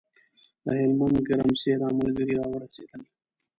[0.65, 3.01] له هلمند ګرمسېره ملګري راورسېدل.